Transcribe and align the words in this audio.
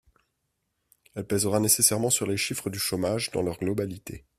Elle 1.13 1.27
pèsera 1.27 1.59
nécessairement 1.59 2.09
sur 2.09 2.25
les 2.25 2.35
chiffres 2.35 2.71
du 2.71 2.79
chômage 2.79 3.29
dans 3.29 3.43
leur 3.43 3.59
globalité. 3.59 4.25